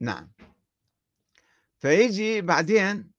نعم. 0.00 0.32
فيجي 1.78 2.40
بعدين 2.40 3.10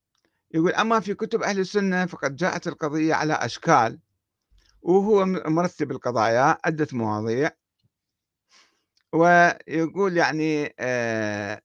يقول 0.53 0.73
أما 0.73 0.99
في 0.99 1.13
كتب 1.13 1.43
أهل 1.43 1.59
السنة 1.59 2.05
فقد 2.05 2.35
جاءت 2.35 2.67
القضية 2.67 3.13
على 3.13 3.33
أشكال 3.33 3.99
وهو 4.81 5.25
مرتب 5.25 5.91
القضايا 5.91 6.57
عدة 6.65 6.87
مواضيع. 6.93 7.51
ويقول 9.13 10.17
يعني 10.17 10.75
آه 10.79 11.61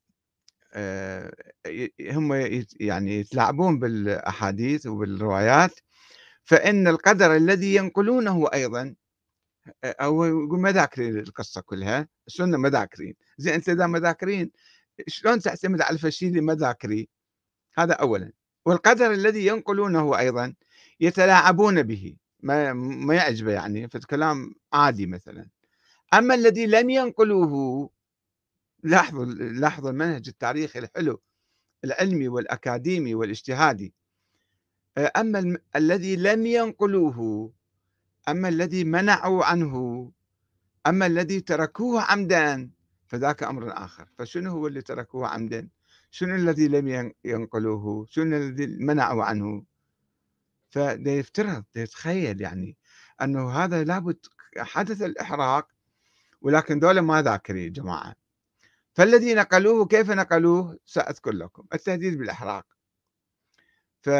آه 0.72 1.32
هم 2.00 2.32
يعني 2.80 3.20
يتلاعبون 3.20 3.78
بالأحاديث 3.78 4.86
وبالروايات 4.86 5.80
فإن 6.44 6.88
القدر 6.88 7.36
الذي 7.36 7.74
ينقلونه 7.74 8.48
أيضا 8.54 8.94
أو 9.84 10.24
يقول 10.24 10.60
ما 10.60 10.72
ذاكرين 10.72 11.18
القصة 11.18 11.60
كلها 11.60 12.08
السنة 12.26 12.56
ما 12.56 12.70
ذاكرين 12.70 13.14
زين 13.38 13.54
أنت 13.54 13.68
إذا 13.68 13.86
ما 13.86 13.98
ذاكرين 13.98 14.50
شلون 15.06 15.40
تعتمد 15.40 15.80
على 15.80 15.98
الشيء 16.04 16.28
اللي 16.28 16.40
ما 16.40 16.54
ذاكري 16.54 17.08
هذا 17.78 17.94
أولا. 17.94 18.32
والقدر 18.64 19.12
الذي 19.12 19.46
ينقلونه 19.46 20.18
أيضا 20.18 20.54
يتلاعبون 21.00 21.82
به. 21.82 22.16
ما 22.40 22.72
ما 22.72 23.14
يعجبه 23.14 23.52
يعني 23.52 23.88
فالكلام 23.88 24.54
عادي 24.72 25.06
مثلا. 25.06 25.48
أما 26.14 26.34
الذي 26.34 26.66
لم 26.66 26.90
ينقلوه 26.90 27.90
لاحظوا 28.82 29.24
لاحظوا 29.24 29.90
المنهج 29.90 30.28
التاريخي 30.28 30.78
الحلو 30.78 31.20
العلمي 31.84 32.28
والأكاديمي 32.28 33.14
والاجتهادي. 33.14 33.94
أما 34.98 35.38
الم... 35.38 35.58
الذي 35.76 36.16
لم 36.16 36.46
ينقلوه 36.46 37.52
أما 38.28 38.48
الذي 38.48 38.84
منعوا 38.84 39.44
عنه 39.44 40.10
أما 40.86 41.06
الذي 41.06 41.40
تركوه 41.40 42.02
عمدا 42.02 42.70
فذاك 43.06 43.42
أمر 43.42 43.84
آخر. 43.84 44.08
فشنو 44.18 44.50
هو 44.50 44.66
اللي 44.66 44.82
تركوه 44.82 45.28
عمدا؟ 45.28 45.68
شنو 46.10 46.34
الذي 46.34 46.68
لم 46.68 47.12
ينقلوه؟ 47.24 48.06
شنو 48.10 48.36
الذي 48.36 48.66
منعوا 48.66 49.24
عنه؟ 49.24 49.64
فده 50.70 51.10
يفترض 51.10 51.64
يتخيل 51.76 52.40
يعني 52.40 52.76
أنه 53.22 53.50
هذا 53.50 53.84
لابد 53.84 54.26
حدث 54.58 55.02
الإحراق 55.02 55.68
ولكن 56.40 56.78
دولة 56.78 57.00
ما 57.00 57.22
ذاكرين 57.22 57.72
جماعة. 57.72 58.14
فالذي 58.94 59.34
نقلوه 59.34 59.86
كيف 59.86 60.10
نقلوه؟ 60.10 60.78
سأذكر 60.86 61.32
لكم 61.32 61.66
التهديد 61.74 62.18
بالإحراق. 62.18 62.66
ف 64.02 64.10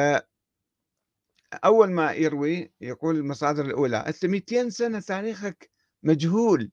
أول 1.65 1.93
ما 1.93 2.13
يروي 2.13 2.73
يقول 2.81 3.17
المصادر 3.17 3.65
الأولى 3.65 3.97
أنت 3.97 4.27
200 4.27 4.69
سنة 4.69 5.01
تاريخك 5.01 5.71
مجهول 6.03 6.71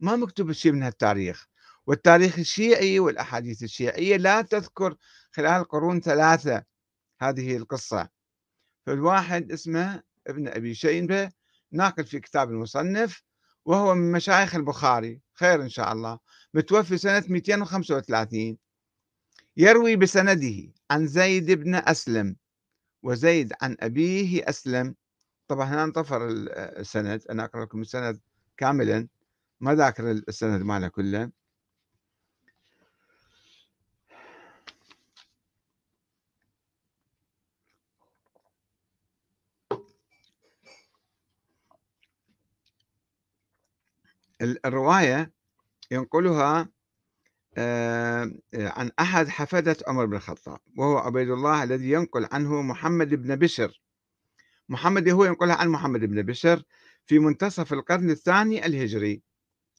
ما 0.00 0.16
مكتوب 0.16 0.52
شيء 0.52 0.72
من 0.72 0.82
هالتاريخ. 0.82 1.46
والتاريخ 1.86 2.38
الشيعي 2.38 3.00
والأحاديث 3.00 3.62
الشيعية 3.62 4.16
لا 4.16 4.42
تذكر 4.42 4.96
خلال 5.32 5.64
قرون 5.64 6.00
ثلاثة 6.00 6.64
هذه 7.20 7.56
القصة. 7.56 8.08
فالواحد 8.86 9.52
اسمه 9.52 10.02
ابن 10.26 10.48
أبي 10.48 10.74
شيبة 10.74 11.30
ناقل 11.72 12.04
في 12.04 12.20
كتاب 12.20 12.50
المصنف 12.50 13.22
وهو 13.64 13.94
من 13.94 14.12
مشايخ 14.12 14.54
البخاري. 14.54 15.20
خير 15.34 15.62
إن 15.62 15.68
شاء 15.68 15.92
الله. 15.92 16.18
متوفي 16.54 16.98
سنة 16.98 17.24
235 17.28 18.58
يروي 19.56 19.96
بسنده 19.96 20.72
عن 20.90 21.06
زيد 21.06 21.50
بن 21.50 21.74
أسلم 21.74 22.36
وزيد 23.02 23.52
عن 23.62 23.76
أبيه 23.80 24.48
أسلم. 24.48 24.94
طبعا 25.48 25.66
هنا 25.66 25.84
انطفر 25.84 26.28
السند. 26.28 27.22
أنا 27.30 27.44
أقرأ 27.44 27.64
لكم 27.64 27.80
السند 27.80 28.20
كاملا. 28.56 29.08
ما 29.60 29.74
ذاكر 29.74 30.10
السند 30.10 30.62
ماله 30.62 30.88
كله. 30.88 31.30
الرواية 44.42 45.32
ينقلها 45.90 46.68
آه، 47.56 48.32
عن 48.54 48.90
أحد 49.00 49.28
حفدة 49.28 49.76
عمر 49.86 50.06
بن 50.06 50.16
الخطاب 50.16 50.58
وهو 50.76 50.98
عبيد 50.98 51.30
الله 51.30 51.62
الذي 51.62 51.90
ينقل 51.90 52.28
عنه 52.32 52.62
محمد 52.62 53.14
بن 53.14 53.36
بشر. 53.36 53.82
محمد 54.68 55.08
هو 55.08 55.24
ينقلها 55.24 55.56
عن 55.56 55.68
محمد 55.68 56.00
بن 56.00 56.22
بشر 56.22 56.62
في 57.06 57.18
منتصف 57.18 57.72
القرن 57.72 58.10
الثاني 58.10 58.66
الهجري. 58.66 59.22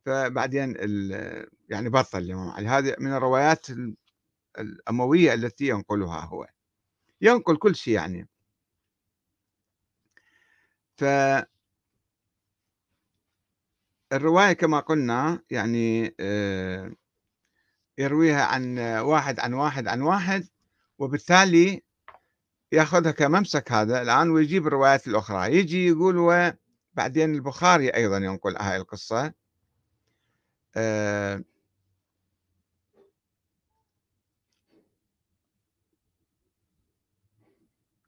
فبعدين 0.05 0.75
يعني 1.69 1.89
بطل 1.89 2.17
الإمام 2.17 2.49
علي. 2.49 2.67
هذه 2.67 2.95
من 2.99 3.13
الروايات 3.13 3.67
الأموية 4.59 5.33
التي 5.33 5.67
ينقلها 5.67 6.19
هو. 6.19 6.47
ينقل 7.21 7.57
كل 7.57 7.75
شيء 7.75 7.93
يعني. 7.93 8.27
ف 10.97 11.03
الرواية 14.13 14.53
كما 14.53 14.79
قلنا 14.79 15.41
يعني 15.51 16.15
آه، 16.19 16.91
يرويها 17.97 18.43
عن 18.45 18.79
واحد 18.79 19.39
عن 19.39 19.53
واحد 19.53 19.87
عن 19.87 20.01
واحد 20.01 20.47
وبالتالي 20.99 21.83
ياخذها 22.73 23.11
كممسك 23.11 23.71
هذا. 23.71 24.01
الآن 24.01 24.29
ويجيب 24.29 24.67
الروايات 24.67 25.07
الأخرى. 25.07 25.57
يجي 25.57 25.87
يقول 25.87 26.17
وبعدين 26.17 27.35
البخاري 27.35 27.89
أيضا 27.89 28.17
ينقل 28.17 28.57
هاي 28.57 28.77
القصة. 28.77 29.33
أه 30.75 31.43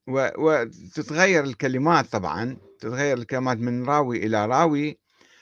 وتتغير 0.07 1.43
الكلمات 1.43 2.05
طبعا. 2.11 2.57
تتغير 2.79 3.17
الكلمات 3.17 3.57
من 3.57 3.85
راوي 3.85 4.25
إلى 4.25 4.45
راوي. 4.45 4.99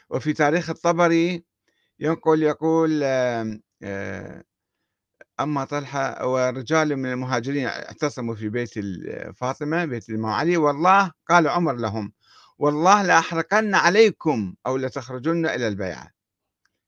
وفي 0.09 0.33
تاريخ 0.33 0.69
الطبري 0.69 1.43
ينقل 1.99 2.43
يقول 2.43 3.01
أه 3.03 4.43
أما 5.39 5.65
طلحة 5.65 6.27
ورجال 6.27 6.97
من 6.97 7.11
المهاجرين 7.11 7.65
اعتصموا 7.67 8.35
في 8.35 8.49
بيت 8.49 8.73
فاطمة 9.35 9.85
بيت 9.85 10.09
الإمام 10.09 10.31
علي 10.31 10.57
والله 10.57 11.11
قال 11.29 11.47
عمر 11.47 11.73
لهم 11.73 12.13
والله 12.59 13.01
لأحرقن 13.03 13.75
عليكم 13.75 14.55
أو 14.65 14.77
لتخرجن 14.77 15.45
إلى 15.45 15.67
البيعة. 15.67 16.11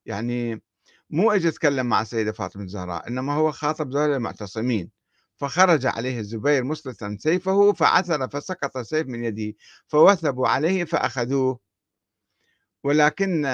يعني 0.06 0.62
مو 1.10 1.32
اجى 1.32 1.48
يتكلم 1.48 1.86
مع 1.86 2.02
السيدة 2.02 2.32
فاطمة 2.32 2.64
الزهراء 2.64 3.08
إنما 3.08 3.34
هو 3.34 3.52
خاطب 3.52 3.92
ذول 3.92 4.10
المعتصمين. 4.10 4.92
فخرج 5.38 5.86
عليه 5.86 6.20
الزبير 6.20 6.64
مسلطا 6.64 7.18
سيفه 7.20 7.74
فعثر 7.74 8.30
فسقط 8.30 8.78
السيف 8.78 9.08
من 9.08 9.24
يده 9.24 9.58
فوثبوا 9.88 10.48
عليه 10.48 10.84
فأخذوه. 10.84 11.60
ولكن 12.84 13.46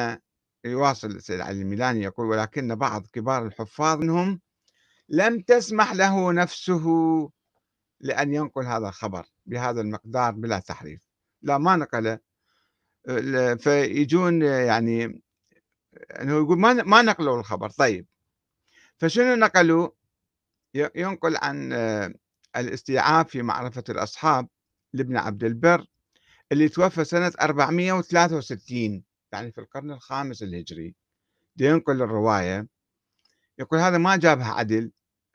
يواصل 0.65 1.07
السيد 1.11 1.39
علي 1.41 1.61
الميلاني 1.61 2.01
يقول 2.03 2.27
ولكن 2.27 2.75
بعض 2.75 3.07
كبار 3.13 3.45
الحفاظ 3.45 3.99
منهم 3.99 4.41
لم 5.09 5.39
تسمح 5.39 5.94
له 5.94 6.33
نفسه 6.33 6.86
لأن 8.00 8.33
ينقل 8.33 8.65
هذا 8.65 8.88
الخبر 8.88 9.25
بهذا 9.45 9.81
المقدار 9.81 10.31
بلا 10.31 10.59
تحريف. 10.59 11.01
لا 11.42 11.57
ما 11.57 11.75
نقله 11.75 12.19
فيجون 13.56 14.42
يعني 14.42 15.21
إنه 16.21 16.38
يقول 16.38 16.59
ما 16.59 16.74
ما 16.74 17.01
نقلوا 17.01 17.39
الخبر. 17.39 17.69
طيب. 17.69 18.07
فشنو 18.98 19.36
نقلوا؟ 19.36 19.89
ينقل 20.74 21.38
عن 21.38 21.74
الاستيعاب 22.56 23.27
في 23.27 23.42
معرفة 23.42 23.83
الأصحاب 23.89 24.48
لابن 24.94 25.18
عبد 25.18 25.44
البر 25.44 25.86
اللي 26.51 26.69
توفى 26.69 27.03
سنة 27.03 27.31
463 27.42 29.03
يعني 29.31 29.51
في 29.51 29.62
القرن 29.62 29.92
الخامس 29.92 30.44
الهجري. 30.44 30.95
ينقل 31.59 32.01
الرواية. 32.01 32.68
يقول 33.61 33.79
هذا 33.79 33.97
ما 33.97 34.15
جابها 34.15 34.53
عدل. 34.53 34.91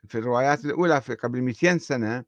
في 0.07 0.17
الروايات 0.17 0.65
الأولى 0.65 1.01
في 1.01 1.15
قبل 1.15 1.41
200 1.41 1.77
سنة 1.77 2.23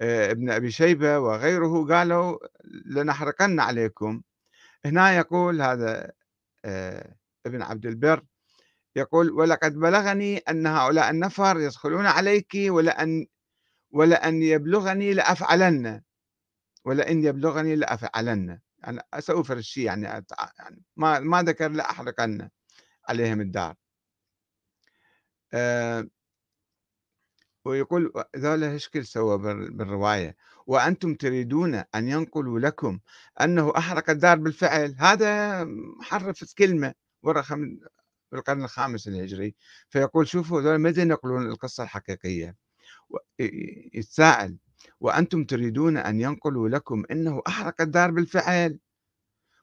آه، 0.00 0.30
ابن 0.30 0.50
أبي 0.50 0.70
شيبة 0.70 1.18
وغيره 1.18 1.86
قالوا 1.86 2.38
لنحرقن 2.86 3.60
عليكم. 3.60 4.22
هنا 4.84 5.16
يقول 5.16 5.62
هذا 5.62 6.12
آه، 6.64 7.14
ابن 7.46 7.62
عبد 7.62 7.86
البر 7.86 8.24
يقول 8.96 9.30
ولقد 9.30 9.74
بلغني 9.74 10.38
أن 10.38 10.66
هؤلاء 10.66 11.10
النفر 11.10 11.60
يدخلون 11.60 12.06
عليك 12.06 12.52
ولأن 12.68 13.26
ولأن 13.90 14.42
يبلغني 14.42 15.14
لأفعلن. 15.14 16.02
ولئن 16.84 17.24
يبلغني 17.24 17.76
لأفعلن. 17.76 18.60
يعني 18.78 19.00
سأوفر 19.18 19.56
الشيء 19.56 19.84
يعني, 19.84 20.24
ما 20.96 21.20
ما 21.20 21.42
ذكر 21.42 21.68
لأحرقن 21.68 22.48
عليهم 23.08 23.40
الدار. 23.40 23.74
ويقول 27.64 28.12
ذولا 28.36 28.76
هشكل 28.76 29.06
سوى 29.06 29.38
بالرواية؟ 29.70 30.36
وأنتم 30.66 31.14
تريدون 31.14 31.74
أن 31.74 32.08
ينقلوا 32.08 32.60
لكم 32.60 33.00
أنه 33.40 33.72
أحرق 33.76 34.10
الدار 34.10 34.36
بالفعل. 34.38 34.96
هذا 34.98 35.64
محرفة 36.00 36.46
كلمة 36.58 36.94
ورقة 37.22 37.54
من 37.54 37.78
القرن 38.34 38.64
الخامس 38.64 39.08
الهجري. 39.08 39.54
فيقول 39.88 40.28
شوفوا 40.28 40.60
ذولا 40.60 40.78
متى 40.78 41.00
ينقلون 41.00 41.46
القصة 41.46 41.82
الحقيقية؟ 41.82 42.56
يتساءل 43.94 44.56
وأنتم 45.00 45.44
تريدون 45.44 45.96
أن 45.96 46.20
ينقلوا 46.20 46.68
لكم 46.68 47.04
أنه 47.10 47.42
أحرق 47.48 47.80
الدار 47.80 48.10
بالفعل؟ 48.10 48.78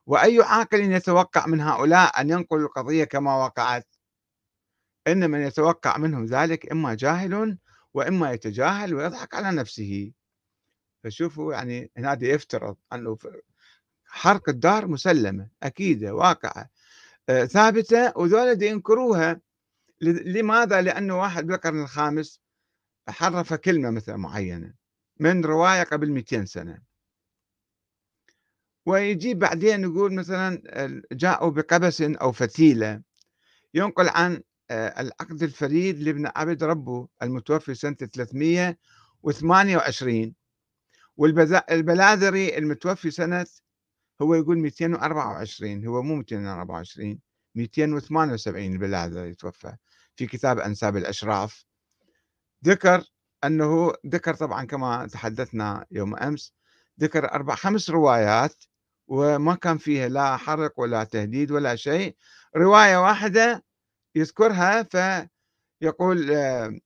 وأي 0.05 0.39
عاقل 0.41 0.91
يتوقع 0.91 1.47
من 1.47 1.61
هؤلاء 1.61 2.21
أن 2.21 2.29
ينقلوا 2.29 2.67
القضية 2.67 3.03
كما 3.03 3.35
وقعت؟ 3.45 3.87
إن 5.07 5.31
من 5.31 5.41
يتوقع 5.41 5.97
منهم 5.97 6.25
ذلك 6.25 6.71
إما 6.71 6.93
جاهل 6.93 7.57
وإما 7.93 8.31
يتجاهل 8.31 8.93
ويضحك 8.93 9.33
على 9.35 9.57
نفسه 9.57 10.11
فشوفوا 11.03 11.53
يعني 11.53 11.91
هنا 11.97 12.17
يفترض 12.21 12.77
أنه 12.93 13.17
حرق 14.05 14.49
الدار 14.49 14.87
مسلمة 14.87 15.49
أكيدة 15.63 16.15
واقعة 16.15 16.69
آه، 17.29 17.45
ثابتة 17.45 18.13
وذولا 18.17 18.65
ينكروها 18.65 19.41
لماذا؟ 20.01 20.81
لأنه 20.81 21.19
واحد 21.19 21.47
بالقرن 21.47 21.81
الخامس 21.81 22.39
حرف 23.09 23.53
كلمة 23.53 23.89
مثلا 23.89 24.17
معينة 24.17 24.73
من 25.19 25.45
رواية 25.45 25.83
قبل 25.83 26.11
200 26.11 26.45
سنة 26.45 26.81
ويجي 28.85 29.33
بعدين 29.33 29.83
يقول 29.83 30.13
مثلا 30.13 30.61
جاءوا 31.11 31.51
بقبس 31.51 32.01
أو 32.01 32.31
فتيلة 32.31 33.01
ينقل 33.73 34.09
عن 34.09 34.41
آه، 34.71 35.01
العقد 35.01 35.43
الفريد 35.43 35.99
لابن 35.99 36.31
عبد 36.35 36.63
ربه 36.63 37.07
المتوفي 37.23 37.75
سنة 37.75 37.95
328 37.95 40.35
والبلاذري 41.17 42.57
المتوفي 42.57 43.11
سنة 43.11 43.45
هو 44.21 44.35
يقول 44.35 44.57
224 44.57 45.85
هو 45.87 46.01
مو 46.01 46.15
224 46.15 47.19
278 47.55 48.73
البلاذري 48.73 49.35
توفى 49.35 49.75
في 50.15 50.27
كتاب 50.27 50.59
أنساب 50.59 50.97
الأشراف. 50.97 51.65
ذكر 52.65 53.03
أنه 53.43 53.93
ذكر 54.07 54.33
طبعا 54.35 54.65
كما 54.65 55.07
تحدثنا 55.07 55.85
يوم 55.91 56.15
أمس 56.15 56.53
ذكر 57.01 57.31
أربع 57.31 57.55
خمس 57.55 57.89
روايات 57.89 58.63
وما 59.07 59.55
كان 59.55 59.77
فيها 59.77 60.09
لا 60.09 60.37
حرق 60.37 60.79
ولا 60.79 61.03
تهديد 61.03 61.51
ولا 61.51 61.75
شيء. 61.75 62.15
رواية 62.57 62.97
واحدة 62.97 63.63
يذكرها 64.15 64.83
فيقول 64.83 66.31
آه، 66.31 66.79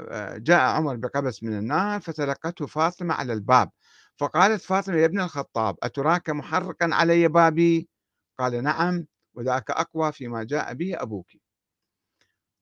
آه، 0.00 0.38
جاء 0.38 0.60
عمر 0.60 0.96
بقبس 0.96 1.42
من 1.42 1.58
النار 1.58 2.00
فتلقته 2.00 2.66
فاطمة 2.66 3.14
على 3.14 3.32
الباب 3.32 3.70
فقالت 4.18 4.62
فاطمة 4.62 4.96
يا 4.96 5.04
ابن 5.06 5.20
الخطاب 5.20 5.76
أتراك 5.82 6.30
محرقا 6.30 6.88
علي 6.92 7.28
بابي؟ 7.28 7.88
قال 8.38 8.62
نعم 8.64 9.06
وذاك 9.34 9.70
أقوى 9.70 10.12
فيما 10.12 10.44
جاء 10.44 10.74
به 10.74 11.02
أبوك. 11.02 11.26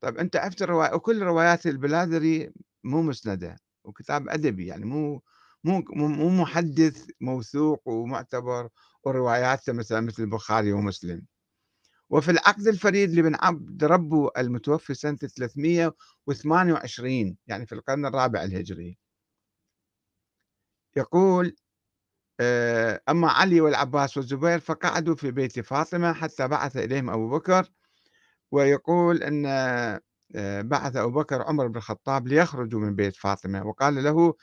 طيب 0.03 0.19
أنت 0.19 0.37
عرفت 0.37 0.63
الرواية 0.63 0.95
وكل 0.95 1.23
روايات 1.23 1.67
البلاذري 1.67 2.53
مو 2.85 3.03
مسندة 3.03 3.57
وكتاب 3.85 4.29
أدبي 4.29 4.67
يعني 4.67 4.85
مو 4.85 5.23
مو 5.65 5.85
مو 5.97 6.29
محدث 6.43 7.07
موثوق 7.21 7.89
ومعتبر 7.89 8.69
ورواياته 9.05 9.73
مثلا 9.73 10.01
مثل 10.01 10.23
البخاري 10.23 10.73
ومسلم. 10.73 11.27
وفي 12.13 12.31
العقد 12.31 12.69
الفريد 12.69 13.15
لابن 13.15 13.35
عبد 13.41 13.85
ربه 13.85 14.31
المتوفي 14.39 14.95
سنة 14.95 15.17
328 15.17 17.37
يعني 17.47 17.67
في 17.67 17.75
القرن 17.75 18.07
الرابع 18.07 18.45
الهجري. 18.45 18.99
يقول 20.97 21.57
آه، 22.41 23.01
أما 23.09 23.29
علي 23.29 23.61
والعباس 23.61 24.17
والزبير 24.17 24.61
فقعدوا 24.61 25.15
في 25.15 25.31
بيت 25.31 25.61
فاطمة 25.61 26.13
حتى 26.13 26.49
بعث 26.49 26.77
إليهم 26.77 27.11
أبو 27.11 27.31
بكر 27.31 27.69
ويقول 28.53 29.23
أن 29.23 29.47
آه، 29.47 30.01
بعث 30.63 30.97
أبو 30.97 31.21
بكر 31.21 31.43
عمر 31.43 31.67
بن 31.67 31.77
الخطاب 31.77 32.29
ليخرجوا 32.29 32.81
من 32.81 32.97
بيت 32.97 33.17
فاطمة 33.17 33.67
وقال 33.67 34.05
له 34.05 34.35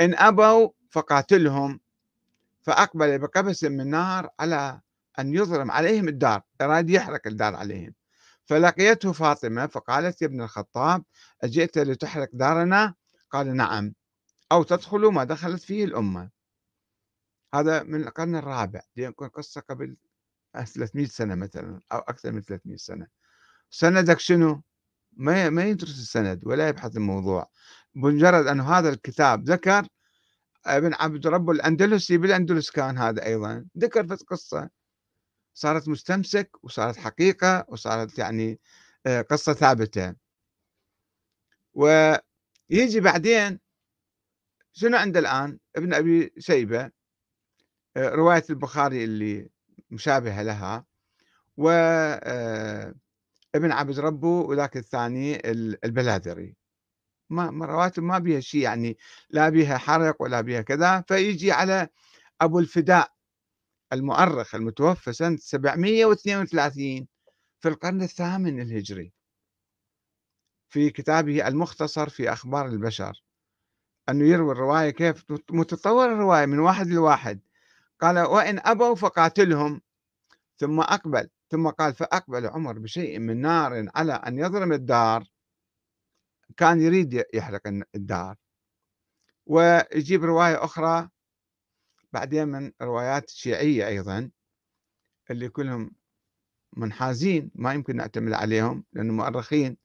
إن 0.00 0.14
أبوا 0.14 0.68
فقاتلهم. 0.90 1.80
فأقبل 2.62 3.18
بقبس 3.18 3.64
من 3.64 3.90
نار 3.90 4.30
على 4.40 4.80
أن 5.18 5.34
يظلم 5.34 5.70
عليهم 5.70 6.08
الدار 6.08 6.42
أراد 6.60 6.90
يحرق 6.90 7.26
الدار 7.26 7.54
عليهم. 7.54 7.94
فلقيته 8.44 9.12
فاطمة 9.12 9.66
فقالت 9.66 10.22
يا 10.22 10.26
ابن 10.26 10.40
الخطاب 10.42 11.04
أجئت 11.42 11.78
لتحرق 11.78 12.28
دارنا؟ 12.32 12.94
قال 13.30 13.56
نعم. 13.56 13.94
أو 14.52 14.62
تدخل 14.62 15.00
ما 15.00 15.24
دخلت 15.24 15.62
فيه 15.62 15.84
الأمة. 15.84 16.30
هذا 17.54 17.82
من 17.82 18.02
القرن 18.02 18.36
الرابع 18.36 18.80
يكون 18.96 19.28
قصة 19.28 19.60
قبل 19.60 19.96
300 20.64 21.06
سنة 21.06 21.34
مثلا 21.34 21.80
أو 21.92 21.98
أكثر 21.98 22.32
من 22.32 22.40
300 22.40 22.76
سنة. 22.76 23.06
سندك 23.70 24.20
شنو؟ 24.20 24.62
ما 25.12 25.50
ما 25.50 25.64
يدرس 25.64 25.98
السند 25.98 26.46
ولا 26.46 26.68
يبحث 26.68 26.96
الموضوع. 26.96 27.50
بمجرد 27.94 28.46
أن 28.46 28.60
هذا 28.60 28.88
الكتاب 28.88 29.50
ذكر 29.50 29.86
ابن 30.66 30.94
عبد 30.94 31.26
رب 31.26 31.50
الأندلسي 31.50 32.18
بالأندلس 32.18 32.70
كان 32.70 32.98
هذا 32.98 33.26
أيضا 33.26 33.66
ذكر 33.78 34.06
في 34.06 34.14
القصة 34.14 34.70
صارت 35.54 35.88
مستمسك 35.88 36.50
وصارت 36.64 36.96
حقيقة 36.96 37.64
وصارت 37.68 38.18
يعني 38.18 38.60
آه، 39.06 39.20
قصة 39.22 39.52
ثابتة. 39.52 40.14
ويجي 41.74 43.00
بعدين 43.00 43.60
شنو 44.72 44.96
عنده 44.96 45.20
الآن؟ 45.20 45.58
ابن 45.76 45.94
أبي 45.94 46.32
شيبة 46.38 46.90
آه، 47.96 48.08
رواية 48.08 48.44
البخاري 48.50 49.04
اللي 49.04 49.50
مشابهة 49.90 50.42
لها. 50.42 50.84
و 51.56 51.70
آه، 51.70 52.94
ابن 53.54 53.72
عبد 53.72 53.98
ربه 54.00 54.28
وذاك 54.28 54.76
الثاني 54.76 55.50
البلاذري 55.84 56.56
ما 57.30 57.66
رواتب 57.66 58.02
ما 58.02 58.18
بيها 58.18 58.40
شيء 58.40 58.60
يعني 58.62 58.98
لا 59.30 59.48
بيها 59.48 59.78
حرق 59.78 60.22
ولا 60.22 60.40
بيها 60.40 60.62
كذا. 60.62 61.04
فيجي 61.08 61.52
على 61.52 61.88
أبو 62.40 62.58
الفداء. 62.58 63.12
المؤرخ 63.92 64.54
المتوفى 64.54 65.12
سنة 65.12 65.36
732 65.36 67.06
في 67.60 67.68
القرن 67.68 68.02
الثامن 68.02 68.60
الهجري. 68.60 69.12
في 70.68 70.90
كتابه 70.90 71.48
المختصر 71.48 72.08
في 72.08 72.32
أخبار 72.32 72.66
البشر. 72.66 73.24
أنه 74.08 74.24
يروي 74.24 74.52
الرواية 74.52 74.90
كيف 74.90 75.24
متطور 75.50 76.12
الرواية 76.12 76.46
من 76.46 76.58
واحد 76.58 76.86
لواحد. 76.86 77.40
قال 78.00 78.18
وإن 78.18 78.58
أبوا 78.64 78.94
فقاتلهم. 78.94 79.80
ثم 80.56 80.80
أقبل 80.80 81.28
ثم 81.50 81.68
قال 81.68 81.94
فأقبل 81.94 82.46
عمر 82.46 82.78
بشيء 82.78 83.18
من 83.18 83.40
نار 83.40 83.88
على 83.94 84.12
أن 84.12 84.38
يضرم 84.38 84.72
الدار. 84.72 85.24
كان 86.56 86.80
يريد 86.80 87.24
يحرق 87.34 87.84
الدار. 87.94 88.36
ويجيب 89.46 90.24
رواية 90.24 90.64
أخرى 90.64 91.08
بعدين 92.12 92.48
من 92.48 92.72
روايات 92.82 93.30
شيعية 93.30 93.86
أيضا 93.88 94.30
اللي 95.30 95.48
كلهم 95.48 95.90
منحازين 96.76 97.50
ما 97.54 97.74
يمكن 97.74 97.96
نعتمد 97.96 98.32
عليهم 98.32 98.84
لأنهم 98.92 99.16
مؤرخين. 99.16 99.76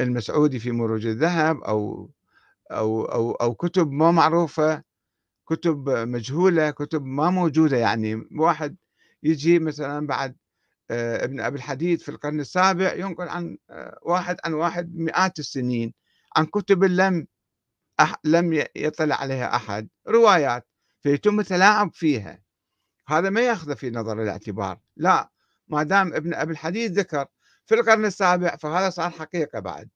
المسعودي 0.00 0.58
في 0.58 0.72
مروج 0.72 1.06
الذهب 1.06 1.60
أو 1.60 2.10
أو 2.70 3.04
أو 3.04 3.32
أو 3.32 3.54
كتب 3.54 3.90
ما 3.92 4.10
معروفة، 4.10 4.82
كتب 5.48 5.90
مجهولة، 5.90 6.70
كتب 6.70 7.04
ما 7.04 7.30
موجودة. 7.30 7.76
يعني 7.76 8.28
واحد 8.38 8.76
يجي 9.22 9.58
مثلًا 9.58 10.06
بعد 10.06 10.36
آآ 10.90 11.24
ابن 11.24 11.40
أبي 11.40 11.56
الحديد 11.56 12.00
في 12.00 12.08
القرن 12.10 12.40
السابع 12.40 12.94
ينقل 12.94 13.28
عن 13.28 13.58
آآ 13.70 13.98
واحد 14.02 14.36
عن 14.44 14.54
واحد 14.54 14.96
مئات 14.96 15.38
السنين، 15.38 15.94
عن 16.36 16.46
كتب 16.46 16.84
لم 16.84 17.26
لم 18.24 18.64
يطلع 18.76 19.16
عليها 19.16 19.56
أحد، 19.56 19.88
روايات، 20.08 20.67
فيتم 21.08 21.40
التلاعب 21.40 21.94
فيها، 21.94 22.42
هذا 23.06 23.30
ما 23.30 23.40
ياخذه 23.40 23.74
في 23.74 23.90
نظر 23.90 24.22
الاعتبار، 24.22 24.80
لا، 24.96 25.30
ما 25.68 25.82
دام 25.82 26.14
ابن 26.14 26.34
أبي 26.34 26.52
الحديد 26.52 26.98
ذكر 26.98 27.26
في 27.66 27.74
القرن 27.74 28.04
السابع 28.04 28.56
فهذا 28.56 28.90
صار 28.90 29.10
حقيقة 29.10 29.60
بعد. 29.60 29.88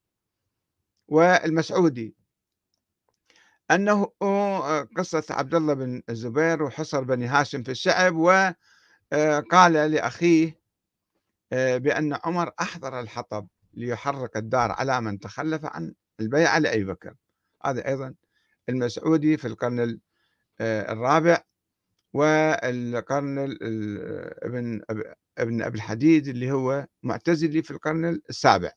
والمسعودي 1.09 2.14
أنه 3.71 4.04
قصة 4.97 5.25
عبد 5.31 5.54
الله 5.54 5.75
بن 5.75 6.02
الزبير 6.09 6.62
وحصر 6.62 7.00
بني 7.00 7.26
هاشم 7.26 7.62
في 7.62 7.71
الشعب 7.71 8.16
وقال 8.16 9.73
لأخيه 9.73 10.61
بأن 11.52 12.19
عمر 12.25 12.52
أحضر 12.61 13.00
الحطب 13.00 13.49
ليحرق 13.75 14.37
الدار 14.37 14.73
على 14.73 15.00
من 15.00 15.19
تخلف 15.19 15.64
عن 15.64 15.95
البيعة 16.21 16.59
لأبي 16.59 16.85
بكر. 16.85 17.14
هذا 17.64 17.88
أيضا 17.88 18.14
المسعودي 18.69 19.37
في 19.37 19.49
القرن 19.49 20.00
الرابع 20.62 21.42
والقرن 22.12 23.38
ابن 24.42 24.83
ابن 25.38 25.62
أبي 25.62 25.76
الحديد 25.76 26.28
اللي 26.28 26.52
هو 26.52 26.87
معتزلي 27.02 27.62
في 27.62 27.71
القرن 27.71 28.21
السابع. 28.31 28.73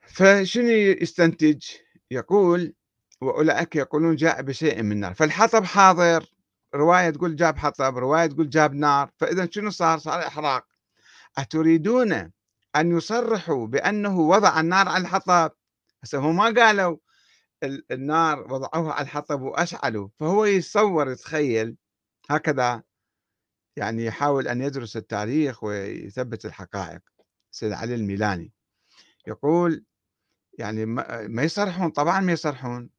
فشنو 0.00 0.68
يستنتج؟ 0.70 1.62
يقول 2.10 2.74
وأولئك 3.20 3.76
يقولون 3.76 4.16
جاء 4.16 4.42
بشيء 4.42 4.82
من 4.82 5.00
نار. 5.00 5.14
فالحطب 5.14 5.64
حاضر 5.64 6.26
رواية 6.74 7.10
تقول 7.10 7.36
جاب 7.36 7.58
حطب 7.58 7.98
رواية 7.98 8.26
تقول 8.26 8.50
جاب 8.50 8.74
نار. 8.74 9.10
فإذا 9.18 9.48
شنو 9.50 9.70
صار؟ 9.70 9.98
صار 9.98 10.26
إحراق. 10.26 10.66
أتريدون 11.38 12.12
أن 12.76 12.96
يصرحوا 12.96 13.66
بأنه 13.66 14.20
وضع 14.20 14.60
النار 14.60 14.88
على 14.88 15.02
الحطب؟ 15.02 15.52
هسه 16.02 16.18
هم 16.18 16.36
ما 16.36 16.44
قالوا. 16.44 16.96
النار 17.90 18.52
وضعوها 18.52 18.92
على 18.92 19.04
الحطب 19.04 19.42
وأشعلوا 19.42 20.08
فهو 20.20 20.44
يتصور 20.44 21.10
يتخيل 21.10 21.76
هكذا 22.30 22.82
يعني 23.76 24.04
يحاول 24.04 24.48
أن 24.48 24.62
يدرس 24.62 24.96
التاريخ 24.96 25.64
ويثبت 25.64 26.44
الحقائق 26.46 27.00
سيد 27.50 27.72
علي 27.72 27.94
الميلاني. 27.94 28.52
يقول 29.26 29.84
يعني 30.58 30.86
ما 31.28 31.42
يصرحون 31.42 31.90
طبعا 31.90 32.20
ما 32.20 32.32
يصرحون 32.32 32.90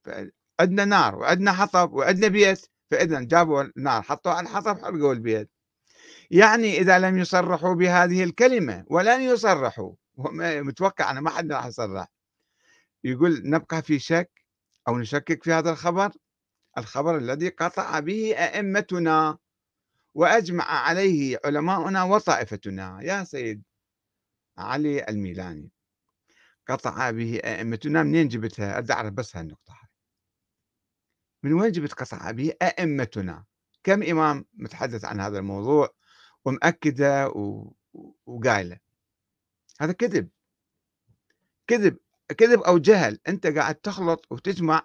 عندنا 0.60 0.86
نار 0.86 1.16
وعندنا 1.16 1.54
حطب 1.54 1.94
وعندنا 1.94 2.28
بيت 2.28 2.66
فاذا 2.92 3.22
جابوا 3.22 3.64
النار 3.78 4.02
حطوا 4.02 4.32
على 4.32 4.48
الحطب 4.48 4.78
حرقوا 4.82 5.14
البيت. 5.14 5.52
يعني 6.32 6.78
إذا 6.78 7.00
لم 7.00 7.18
يصرحوا 7.18 7.74
بهذه 7.74 8.24
الكلمة 8.24 8.86
ولن 8.88 9.22
يصرحوا 9.22 9.94
متوقع 10.40 11.12
أنا 11.12 11.22
ما 11.22 11.30
حد 11.30 11.52
راح 11.52 11.66
يصرح. 11.66 12.08
يقول 13.04 13.42
نبقى 13.46 13.82
في 13.82 14.00
شك 14.00 14.45
أو 14.88 14.98
نشكك 14.98 15.44
في 15.44 15.54
هذا 15.54 15.72
الخبر؟ 15.72 16.12
الخبر 16.78 17.18
الذي 17.18 17.50
قطع 17.50 18.00
به 18.00 18.34
ائمتنا 18.38 19.38
وأجمع 20.14 20.64
عليه 20.64 21.40
علماؤنا 21.46 22.04
وطائفتنا. 22.04 23.00
يا 23.02 23.24
سيد 23.24 23.64
علي 24.58 25.06
الميلاني 25.10 25.70
قطع 26.68 27.12
به 27.12 27.38
أئمتنا 27.38 28.04
منين 28.04 28.28
جبتها؟ 28.28 28.78
أريد 28.78 28.92
أعرف 28.92 29.14
بس 29.14 29.36
هالنقطة 29.38 29.76
من 31.44 31.54
وين 31.54 31.72
جبت 31.72 31.94
قطع 31.94 32.32
به 32.32 32.54
أئمتنا؟ 32.62 33.46
كم 33.84 34.04
إمام 34.04 34.46
متحدث 34.54 35.06
عن 35.06 35.20
هذا 35.20 35.40
الموضوع 35.40 35.94
ومأكدة 36.46 37.28
و... 37.28 37.74
وقايلة؟ 38.26 38.80
هذا 39.82 39.92
كذب. 39.92 40.30
كذب. 41.68 41.98
كذب 42.38 42.62
أو 42.62 42.78
جهل 42.78 43.20
أنت 43.28 43.48
قاعد 43.48 43.76
تخلط 43.76 44.26
وتجمع 44.32 44.82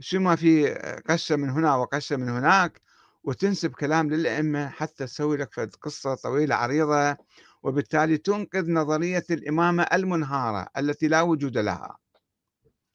شو 0.00 0.20
ما 0.20 0.36
في 0.36 0.74
قشة 1.08 1.36
من 1.36 1.50
هنا 1.50 1.74
وقشة 1.76 2.16
من 2.16 2.28
هناك 2.28 2.82
وتنسب 3.24 3.70
كلام 3.72 4.10
للأئمة 4.10 4.68
حتى 4.68 5.06
تسوي 5.06 5.36
لك 5.36 5.60
قصة 5.82 6.14
طويلة 6.14 6.54
عريضة 6.54 7.16
وبالتالي 7.62 8.16
تنقذ 8.16 8.70
نظرية 8.70 9.24
الإمامة 9.30 9.82
المنهارة 9.82 10.68
التي 10.76 11.08
لا 11.08 11.20
وجود 11.20 11.58
لها. 11.58 11.98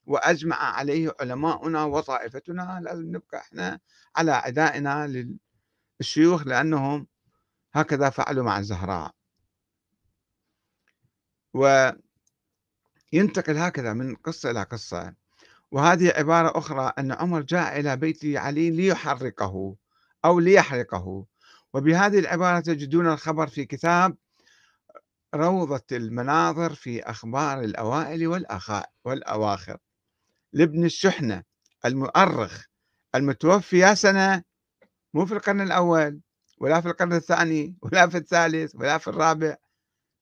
وأجمع 0.05 0.55
عليه 0.55 1.15
علماؤنا 1.19 1.83
وطائفتنا 1.83 2.79
لازم 2.83 3.15
نبقى 3.15 3.37
إحنا 3.37 3.79
على 4.15 4.31
عدائنا 4.31 5.27
للشيوخ 5.99 6.47
لأنهم 6.47 7.07
هكذا 7.73 8.09
فعلوا 8.09 8.43
مع 8.43 8.59
الزهراء. 8.59 9.11
وينتقل 13.15 13.57
هكذا 13.57 13.93
من 13.93 14.15
قصة 14.15 14.51
إلى 14.51 14.63
قصة. 14.63 15.13
وهذه 15.71 16.09
عبارة 16.09 16.57
أخرى 16.57 16.93
أن 16.99 17.11
عمر 17.11 17.41
جاء 17.41 17.79
إلى 17.79 17.97
بيت 17.97 18.25
علي 18.25 18.69
ليحرقه 18.69 19.75
أو 20.25 20.39
ليحرقه. 20.39 21.25
وبهذه 21.73 22.19
العبارة 22.19 22.59
تجدون 22.59 23.07
الخبر 23.07 23.47
في 23.47 23.65
كتاب 23.65 24.17
روضة 25.35 25.83
المناظر 25.91 26.73
في 26.73 27.03
أخبار 27.03 27.59
الأوائل 27.59 28.27
والأخاء 28.27 28.91
والأواخر. 29.05 29.77
لابن 30.53 30.85
الشحنة 30.85 31.43
المؤرخ 31.85 32.65
المتوفي 33.15 33.77
يا 33.79 33.93
سنة 33.93 34.43
مو 35.13 35.25
في 35.25 35.33
القرن 35.33 35.61
الأول 35.61 36.21
ولا 36.59 36.81
في 36.81 36.87
القرن 36.87 37.13
الثاني 37.13 37.77
ولا 37.81 38.07
في 38.07 38.17
الثالث 38.17 38.75
ولا 38.75 38.97
في 38.97 39.07
الرابع. 39.07 39.55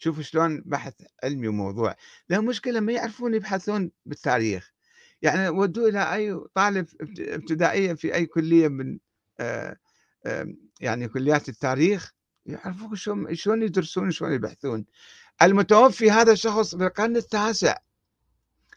شوفوا 0.03 0.23
شلون 0.23 0.61
بحث 0.65 0.93
علمي 1.23 1.47
وموضوع. 1.47 1.95
لهم 2.29 2.45
مشكلة 2.45 2.79
ما 2.79 2.91
يعرفون 2.91 3.33
يبحثون 3.33 3.91
بالتاريخ. 4.05 4.73
يعني 5.21 5.49
ودوا 5.49 5.89
إلى 5.89 6.13
أي 6.13 6.39
طالب 6.53 6.87
ابتدائية 7.19 7.93
في 7.93 8.15
أي 8.15 8.25
كلية 8.25 8.67
من 8.67 8.99
آه، 9.39 9.77
يعني 10.81 11.07
كليات 11.07 11.49
التاريخ 11.49 12.13
يعرفون 12.45 12.95
شلون 12.95 13.35
شلون 13.35 13.63
يدرسون 13.63 14.11
شلون 14.11 14.33
يبحثون. 14.33 14.85
المتوفي 15.41 16.11
هذا 16.11 16.31
الشخص 16.31 16.75
في 16.75 16.83
القرن 16.83 17.17
التاسع 17.17 17.77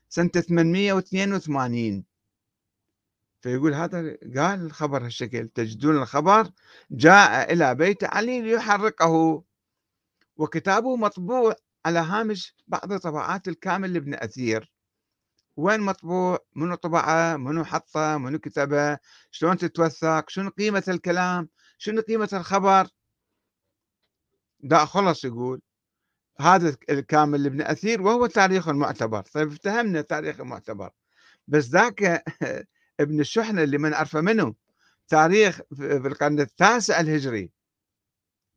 سنة 0.09 0.28
882 0.28 2.04
فيقول 3.40 3.75
هذا 3.75 3.99
قال 4.37 4.66
الخبر 4.66 5.04
هالشكل 5.04 5.49
تجدون 5.49 5.97
الخبر 5.97 6.50
جاء 6.90 7.52
إلى 7.52 7.75
بيت 7.75 8.04
علي 8.04 8.40
ليحرقه. 8.42 9.46
وكتابه 10.37 10.97
مطبوع 10.97 11.55
على 11.87 11.99
هامش 11.99 12.57
بعض 12.66 12.97
طبعات 12.97 13.49
الكامل 13.49 13.93
لابن 13.95 14.14
أثير. 14.14 14.73
وين 15.57 15.81
مطبوع؟ 15.81 16.38
منو 16.57 16.75
طبعه؟ 16.75 17.37
منو 17.37 17.64
حطه؟ 17.64 18.19
منو 18.19 18.38
كتبه؟ 18.38 18.99
شلون 19.31 19.57
تتوثق؟ 19.57 20.31
شنو 20.31 20.50
قيمة 20.50 20.85
الكلام؟ 20.88 21.49
شنو 21.78 22.00
قيمة 22.00 22.28
الخبر؟ 22.33 22.88
دا 24.61 24.85
خلص 24.85 25.25
يقول. 25.25 25.61
هذا 26.40 26.76
الكامل 26.90 27.43
لابن 27.43 27.62
أثير 27.62 28.02
وهو 28.02 28.26
تاريخ 28.26 28.69
معتبر 28.69 29.23
طيب 29.23 29.49
افتهمنا 29.49 30.00
تاريخ 30.00 30.40
معتبر 30.40 30.90
بس 31.49 31.69
ذاك 31.69 32.25
ابن 33.00 33.21
الشحنة 33.21 33.62
اللي 33.62 33.78
من 33.78 33.95
عرفه 33.95 34.21
منه 34.21 34.55
تاريخ 35.09 35.61
في 35.76 36.07
القرن 36.07 36.40
التاسع 36.40 37.00
الهجري. 37.00 37.50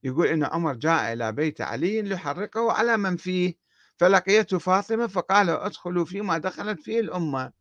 يقول 0.04 0.28
إن 0.28 0.44
عمر 0.44 0.74
جاء 0.74 1.14
إلى 1.14 1.32
بيت 1.32 1.62
علي 1.62 2.02
ليحرقه 2.02 2.72
على 2.72 2.98
من 2.98 3.18
فيه. 3.18 3.56
فلقيته 3.98 4.58
فاطمة 4.60 5.08
فقال 5.08 5.50
ادخلوا 5.50 6.06
فيما 6.06 6.38
دخلت 6.38 6.82
فيه 6.82 7.00
الأمة. 7.00 7.52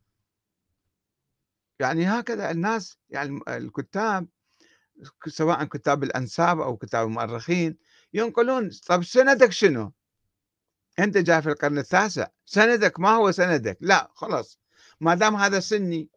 يعني 1.80 2.06
هكذا 2.06 2.50
الناس 2.50 2.98
يعني 3.10 3.40
الكتاب 3.48 4.28
سواء 5.26 5.64
كتاب 5.64 6.02
الأنساب 6.02 6.60
أو 6.60 6.76
كتاب 6.76 7.06
المؤرخين 7.06 7.76
ينقلون 8.14 8.70
طب 8.86 9.04
سندك 9.04 9.52
شنو؟ 9.52 9.92
أنت 10.98 11.16
جاي 11.18 11.42
في 11.42 11.48
القرن 11.48 11.78
التاسع 11.78 12.26
سندك 12.46 13.00
ما 13.00 13.10
هو 13.10 13.30
سندك؟ 13.30 13.78
لا 13.80 14.10
خلاص. 14.14 14.58
ما 15.00 15.14
دام 15.14 15.36
هذا 15.36 15.60
سني 15.60 16.08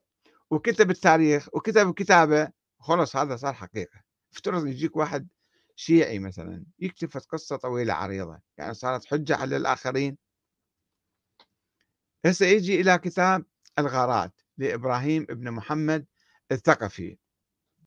وكتب 0.49 0.91
التاريخ 0.91 1.47
وكتب 1.53 1.93
كتابه 1.93 2.51
خلاص 2.79 3.15
هذا 3.15 3.35
صار 3.35 3.53
حقيقة. 3.53 4.01
افترض 4.33 4.67
يجيك 4.67 4.95
واحد 4.97 5.27
شيعي 5.75 6.19
مثلا 6.19 6.65
يكتب 6.79 7.09
قصة 7.29 7.55
طويلة 7.55 7.93
عريضة 7.93 8.39
يعني 8.57 8.73
صارت 8.73 9.05
حجة 9.05 9.35
على 9.35 9.57
الآخرين. 9.57 10.17
هسه 12.25 12.45
يجي 12.45 12.81
إلى 12.81 12.97
كتاب 12.97 13.45
الغارات 13.79 14.33
لإبراهيم 14.57 15.25
ابن 15.29 15.51
محمد 15.51 16.05
الثقفي. 16.51 17.17